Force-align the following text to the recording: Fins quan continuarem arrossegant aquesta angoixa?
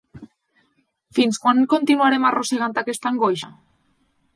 Fins 1.19 1.39
quan 1.45 1.61
continuarem 1.75 2.29
arrossegant 2.31 2.77
aquesta 2.85 3.13
angoixa? 3.15 3.57